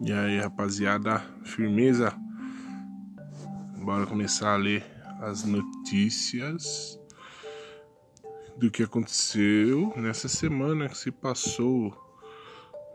[0.00, 2.14] E aí, rapaziada, firmeza?
[3.82, 4.84] Bora começar a ler
[5.20, 6.96] as notícias
[8.56, 11.92] do que aconteceu nessa semana que se passou.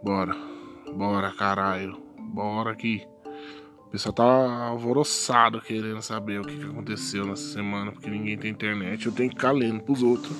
[0.01, 0.33] Bora,
[0.95, 2.01] bora, caralho,
[2.33, 3.05] bora aqui.
[3.85, 4.23] O pessoal tá
[4.67, 9.05] alvoroçado querendo saber o que, que aconteceu nessa semana, porque ninguém tem internet.
[9.05, 10.37] Eu tenho que ficar lendo pros outros.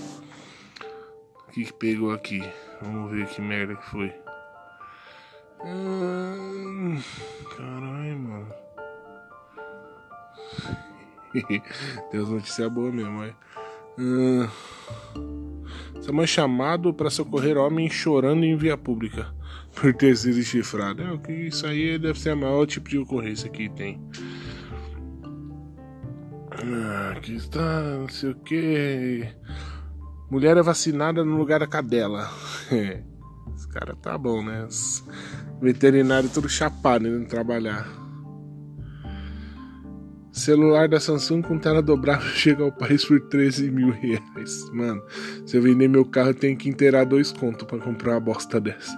[1.46, 2.42] O que, que pegou aqui?
[2.82, 4.23] Vamos ver que merda que foi.
[5.66, 7.00] Hum,
[7.56, 8.48] caralho, mano.
[12.12, 13.34] Tem as notícias boas mesmo, aí.
[13.98, 14.48] Hum,
[16.02, 19.34] Sua chamado para socorrer homem chorando em via pública
[19.74, 21.02] por ter sido chifrado.
[21.02, 24.02] É, que isso aí deve ser a maior tipo de ocorrência que tem.
[26.52, 29.28] Ah, aqui está, não sei o que.
[30.30, 32.30] Mulher é vacinada no lugar da cadela.
[33.56, 34.68] Esse cara tá bom, né?
[35.64, 37.88] Veterinário tudo chapado indo trabalhar.
[40.30, 44.70] Celular da Samsung com tela dobrável chega ao país por 13 mil reais.
[44.74, 45.02] Mano,
[45.46, 48.60] se eu vender meu carro, eu tenho que inteirar dois contos para comprar uma bosta
[48.60, 48.94] dessa.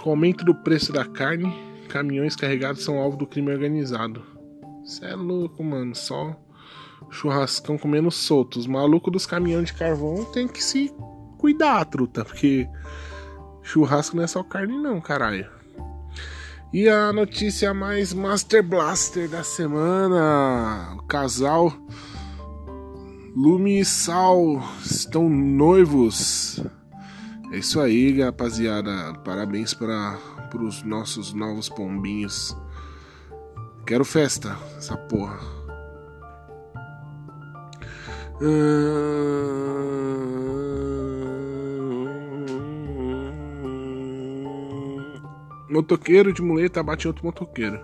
[0.00, 1.54] Com o aumento do preço da carne,
[1.90, 4.22] caminhões carregados são alvo do crime organizado.
[4.82, 5.94] Cê é louco, mano.
[5.94, 6.40] Só
[7.10, 8.58] churrascão comendo solto.
[8.58, 10.90] Os malucos dos caminhões de carvão tem que se
[11.36, 12.66] cuidar, truta, porque
[13.68, 15.46] churrasco não é só carne, não, caralho.
[16.72, 21.72] E a notícia mais Master Blaster da semana: o casal
[23.36, 26.62] Lume e Sal estão noivos.
[27.52, 29.14] É isso aí, rapaziada.
[29.24, 30.18] Parabéns para
[30.60, 32.56] os nossos novos pombinhos.
[33.86, 35.38] Quero festa, essa porra.
[45.68, 47.80] Motoqueiro de muleta bate outro motoqueiro.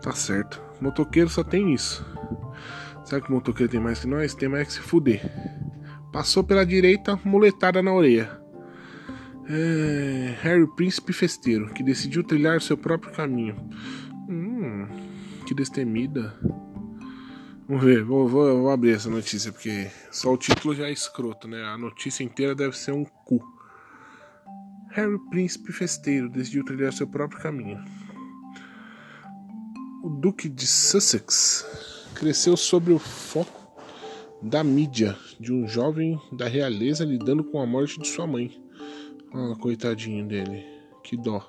[0.00, 0.62] Tá certo.
[0.80, 2.04] Motoqueiro só tem isso.
[3.04, 4.34] Sabe que motoqueiro tem mais que nós?
[4.34, 5.20] Tem mais que se fuder.
[6.12, 8.40] Passou pela direita, muletada na orelha.
[9.48, 10.36] É...
[10.42, 13.56] Harry Príncipe Festeiro, que decidiu trilhar seu próprio caminho.
[14.28, 14.86] Hum,
[15.46, 16.34] que destemida.
[17.68, 21.48] Vamos ver, vou, vou, vou, abrir essa notícia, porque só o título já é escroto,
[21.48, 21.62] né?
[21.64, 23.40] A notícia inteira deve ser um cu.
[24.92, 27.82] Harry Príncipe Festeiro decidiu trilhar seu próprio caminho.
[30.04, 31.64] O Duque de Sussex
[32.14, 33.62] cresceu sobre o foco
[34.42, 38.62] da mídia de um jovem da realeza lidando com a morte de sua mãe.
[39.32, 40.62] Ah, coitadinho dele.
[41.02, 41.42] Que dó.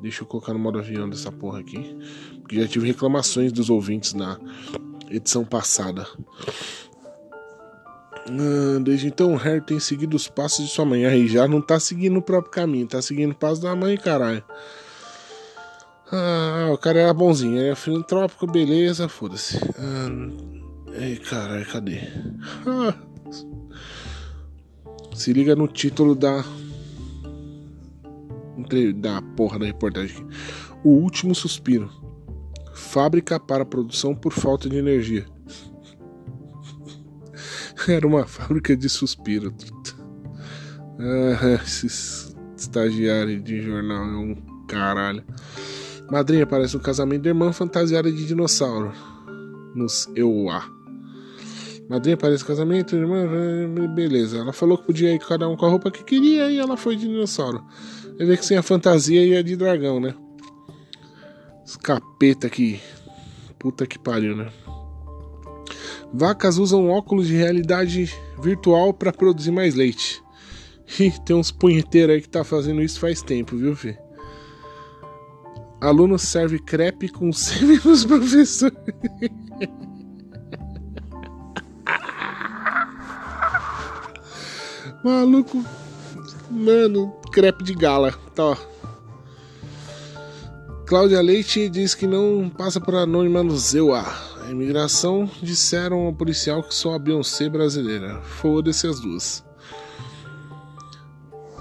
[0.00, 1.96] Deixa eu colocar no modo avião dessa porra aqui.
[2.42, 4.38] Porque já tive reclamações dos ouvintes na
[5.10, 6.06] edição passada.
[8.26, 11.06] Ah, desde então, Harry tem seguido os passos de sua mãe.
[11.06, 14.42] Aí já não tá seguindo o próprio caminho, tá seguindo o passo da mãe, caralho.
[16.12, 19.58] Ah, o cara era bonzinho, era filantrópico, beleza, foda-se.
[19.78, 20.08] Ah,
[20.92, 22.00] ei, caralho, cadê?
[22.66, 22.94] Ah,
[25.14, 26.44] se liga no título da.
[28.96, 30.24] Da porra da reportagem.
[30.84, 31.90] O último suspiro.
[32.74, 35.26] Fábrica para produção por falta de energia.
[37.88, 39.54] Era uma fábrica de suspiro.
[40.98, 44.34] Ah, esses estagiários de jornal é um
[44.68, 45.24] caralho.
[46.10, 48.92] Madrinha aparece no casamento da irmã fantasiada de dinossauro.
[49.74, 50.62] Nos EUA.
[51.88, 53.26] Madrinha aparece no casamento, irmã.
[53.94, 54.38] Beleza.
[54.38, 56.96] Ela falou que podia ir cada um com a roupa que queria e ela foi
[56.96, 57.64] de dinossauro.
[58.16, 60.14] Você vê que sem a fantasia ia de dragão, né?
[61.64, 62.80] Os capeta aqui.
[63.58, 64.50] Puta que pariu, né?
[66.12, 68.12] Vacas usam óculos de realidade
[68.42, 70.22] virtual para produzir mais leite.
[70.98, 73.96] E tem uns punheteiros aí que tá fazendo isso faz tempo, viu, Fê?
[75.80, 78.76] Aluno serve crepe com sêmen nos professores.
[85.04, 85.64] Maluco.
[86.50, 88.12] Mano, crepe de gala.
[88.34, 88.56] Tá, ó.
[90.84, 94.04] Cláudia Leite diz que não passa por anônima no Zewa.
[94.48, 98.20] Imigração disseram ao policial que sou a Beyoncé brasileira.
[98.22, 99.44] Foda-se as duas.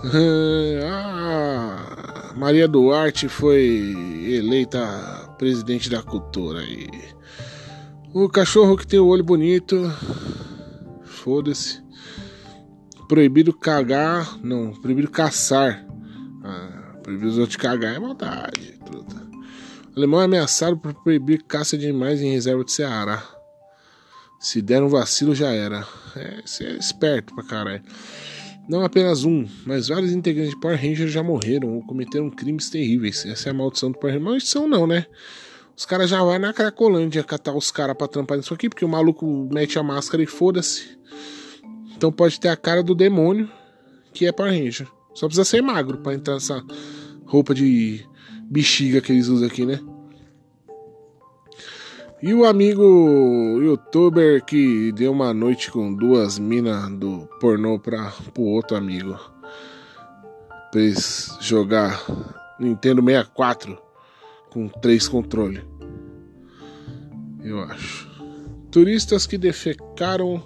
[0.85, 3.93] ah, Maria Duarte foi
[4.27, 4.79] eleita
[5.37, 6.63] presidente da cultura.
[6.63, 6.89] E
[8.13, 9.91] o cachorro que tem o olho bonito.
[11.03, 11.81] Foda-se.
[13.07, 14.37] Proibido cagar.
[14.43, 15.85] Não, proibido caçar.
[16.43, 18.79] Ah, proibido de cagar é maldade.
[18.85, 19.28] Tudo.
[19.95, 23.23] Alemão é ameaçado por proibir caça de animais em reserva de Ceará.
[24.39, 25.85] Se der um vacilo, já era.
[26.15, 27.83] É, você é esperto pra caralho.
[28.69, 33.25] Não apenas um, mas vários integrantes de Power Rangers já morreram ou cometeram crimes terríveis.
[33.25, 34.29] Essa é a maldição do Power Ranger.
[34.29, 35.05] Maldição não, né?
[35.75, 38.89] Os caras já vão na Cracolândia catar os caras pra trampar nisso aqui, porque o
[38.89, 40.99] maluco mete a máscara e foda-se.
[41.95, 43.49] Então pode ter a cara do demônio,
[44.13, 44.87] que é Power Ranger.
[45.15, 46.63] Só precisa ser magro para entrar nessa
[47.25, 48.05] roupa de
[48.49, 49.79] bexiga que eles usam aqui, né?
[52.21, 58.43] E o amigo youtuber que deu uma noite com duas minas do pornô pra, pro
[58.43, 59.17] outro amigo.
[60.69, 62.03] Pra eles jogar
[62.59, 63.77] Nintendo 64
[64.49, 65.63] com três controles.
[67.41, 68.09] Eu acho.
[68.69, 70.43] Turistas que defecaram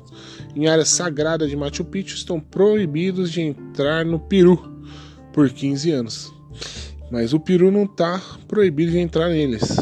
[0.56, 4.79] em área sagrada de Machu Picchu estão proibidos de entrar no Peru
[5.33, 6.43] por 15 anos.
[7.13, 9.77] Mas o Peru não está proibido de entrar neles.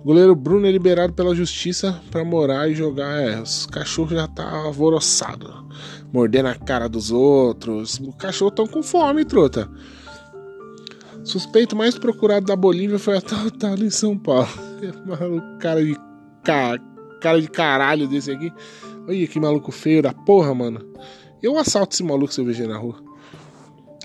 [0.00, 3.22] O goleiro Bruno é liberado pela justiça para morar e jogar.
[3.22, 5.68] É, os cachorros já tá alvoroçado,
[6.12, 8.00] mordendo a cara dos outros.
[8.00, 9.70] Os cachorros estão com fome, trota.
[11.22, 14.48] Suspeito mais procurado da Bolívia foi assaltado em São Paulo.
[14.82, 15.94] O cara de
[16.42, 18.52] cara de caralho desse aqui.
[19.06, 20.80] Olha que maluco feio da porra, mano.
[21.40, 23.09] Eu assalto esse maluco se eu vejo na rua.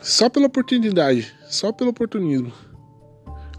[0.05, 2.53] Só pela oportunidade, só pelo oportunismo.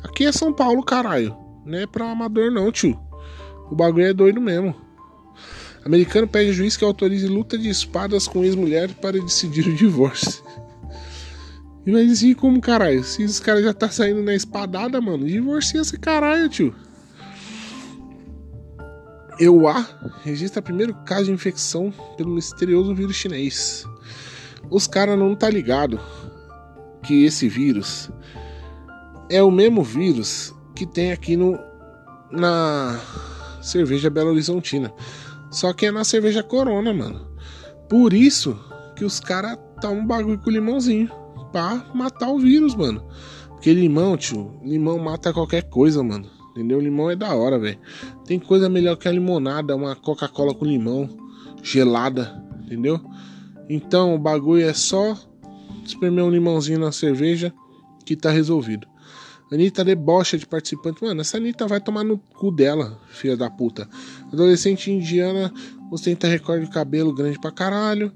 [0.04, 1.36] Aqui é São Paulo, caralho.
[1.64, 2.96] Não é pra amador não, tio.
[3.68, 4.72] O bagulho é doido mesmo.
[5.84, 10.40] Americano pede juiz que autorize luta de espadas com ex-mulher para decidir o divórcio.
[11.84, 13.04] E vai dizer como, caralho?
[13.04, 16.74] Se os caras já tá saindo na espadada, mano, divorcia esse caralho, tio.
[19.38, 19.86] EUA
[20.24, 23.84] registra primeiro caso de infecção pelo misterioso vírus chinês.
[24.68, 26.00] Os caras não tá ligado
[27.06, 28.10] que esse vírus
[29.30, 31.58] é o mesmo vírus que tem aqui no
[32.30, 33.00] na
[33.62, 34.92] cerveja Belo Horizontina.
[35.50, 37.26] Só que é na cerveja Corona, mano.
[37.88, 38.58] Por isso
[38.96, 41.08] que os caras um bagulho com limãozinho
[41.52, 43.06] pra matar o vírus, mano.
[43.50, 46.28] Porque limão, tio, limão mata qualquer coisa, mano.
[46.50, 46.80] Entendeu?
[46.80, 47.78] Limão é da hora, velho.
[48.24, 51.08] Tem coisa melhor que a limonada, uma Coca-Cola com limão
[51.62, 53.00] gelada, entendeu?
[53.68, 55.16] Então o bagulho é só
[55.88, 57.52] espremer um limãozinho na cerveja
[58.04, 58.86] que tá resolvido.
[59.52, 61.02] Anitta debocha de participante.
[61.02, 63.88] Mano, essa Anitta vai tomar no cu dela, filha da puta.
[64.32, 65.52] Adolescente indiana
[65.90, 68.12] ostenta recorde de cabelo grande pra caralho.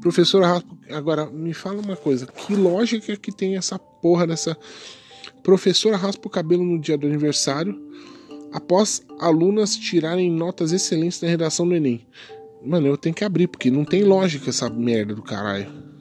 [0.00, 0.76] Professora raspa.
[0.90, 4.56] Agora, me fala uma coisa: que lógica que tem essa porra dessa
[5.42, 7.76] Professora raspa o cabelo no dia do aniversário
[8.52, 12.06] após alunas tirarem notas excelentes na redação do Enem.
[12.64, 15.91] Mano, eu tenho que abrir, porque não tem lógica essa merda do caralho.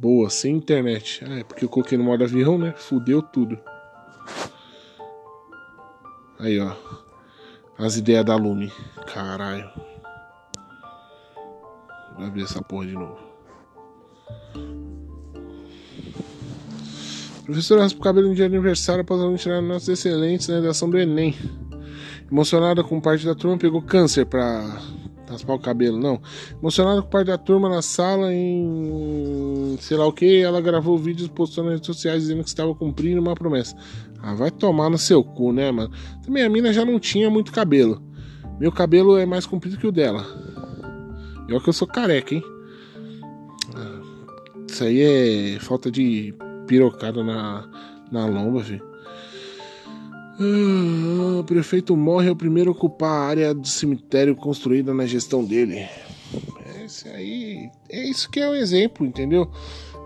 [0.00, 1.24] Boa, sem internet.
[1.28, 2.72] Ah, é porque eu coloquei no modo avião, né?
[2.76, 3.58] Fudeu tudo.
[6.38, 6.72] Aí, ó.
[7.76, 8.70] As ideias da Lume.
[9.12, 9.68] Caralho.
[12.16, 13.18] Vou abrir essa porra de novo.
[17.44, 21.34] Professora raspa o cabelo de aniversário após aluno tirar notas excelentes na redação do Enem.
[22.30, 24.80] Emocionada com parte da turma, pegou câncer pra
[25.28, 26.20] raspar o cabelo, não.
[26.60, 31.28] Emocionada com parte da turma na sala em sei lá o que, ela gravou vídeos
[31.28, 33.76] postando nas redes sociais dizendo que estava cumprindo uma promessa.
[34.20, 35.92] Ah, vai tomar no seu cu, né, mano?
[36.24, 38.02] Também a mina já não tinha muito cabelo.
[38.58, 40.24] Meu cabelo é mais comprido que o dela.
[41.48, 42.42] E olha que eu sou careca, hein?
[43.74, 44.00] Ah,
[44.68, 46.34] isso aí é falta de
[46.66, 47.68] pirocada na,
[48.10, 48.86] na lomba, filho.
[50.40, 55.88] Ah, o prefeito morre ao primeiro ocupar a área do cemitério construída na gestão dele.
[56.84, 59.50] Esse aí, é isso que é o um exemplo, entendeu?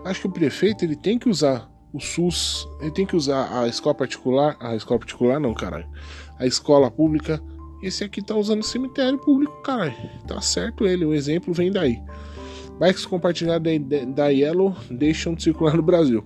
[0.03, 3.67] Acho que o prefeito ele tem que usar o SUS, ele tem que usar a
[3.67, 5.87] escola particular, a escola particular não, caralho,
[6.39, 7.41] a escola pública.
[7.83, 9.95] Esse aqui tá usando o cemitério público, caralho.
[10.27, 12.01] Tá certo ele, o exemplo vem daí.
[12.79, 13.71] Bikes compartilhados
[14.15, 16.25] da, Yellow deixam de circular no Brasil.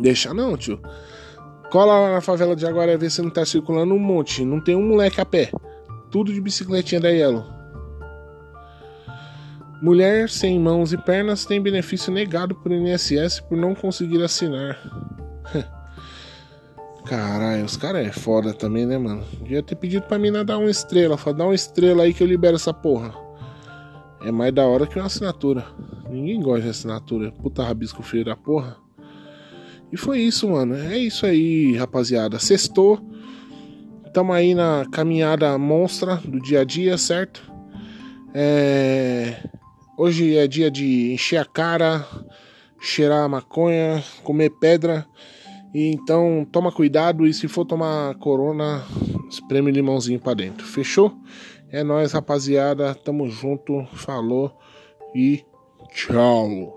[0.00, 0.80] Deixa não, tio.
[1.70, 4.44] Cola lá na favela de Jaguaré ver se não tá circulando um monte.
[4.44, 5.50] Não tem um moleque a pé.
[6.10, 7.44] Tudo de bicicletinha da Yellow.
[9.82, 14.78] Mulher sem mãos e pernas tem benefício negado por INSS por não conseguir assinar.
[17.04, 19.22] Caralho, os caras é foda também, né, mano?
[19.42, 21.16] Devia ter pedido pra mim dar uma estrela.
[21.16, 23.14] Fala, dá uma estrela aí que eu libero essa porra.
[24.24, 25.64] É mais da hora que uma assinatura.
[26.08, 27.30] Ninguém gosta de assinatura.
[27.30, 28.76] Puta rabisco feio da porra.
[29.92, 30.74] E foi isso, mano.
[30.74, 32.38] É isso aí, rapaziada.
[32.38, 33.00] Sextou.
[34.12, 37.42] Tamo aí na caminhada monstra do dia a dia, certo?
[38.34, 39.36] É...
[39.98, 42.06] Hoje é dia de encher a cara,
[42.80, 45.06] cheirar a maconha, comer pedra.
[45.74, 48.82] E então toma cuidado e se for tomar corona,
[49.28, 50.66] espreme limãozinho para dentro.
[50.66, 51.14] Fechou?
[51.70, 52.94] É nóis, rapaziada.
[52.94, 53.86] Tamo junto.
[53.92, 54.56] Falou
[55.14, 55.44] e
[55.92, 56.75] tchau.